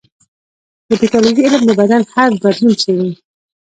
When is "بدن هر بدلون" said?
1.79-2.73